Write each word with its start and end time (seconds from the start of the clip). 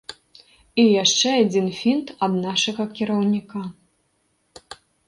І 0.83 0.85
яшчэ 1.03 1.29
адзін 1.43 1.67
фінт 1.81 2.07
ад 2.29 2.33
нашага 2.49 2.83
кіраўніка. 2.97 3.61